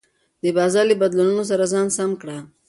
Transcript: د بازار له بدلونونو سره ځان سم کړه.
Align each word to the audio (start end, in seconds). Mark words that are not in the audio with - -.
د 0.43 0.45
بازار 0.57 0.85
له 0.89 0.95
بدلونونو 1.01 1.43
سره 1.51 1.63
ځان 1.73 1.87
سم 1.97 2.11
کړه. 2.21 2.37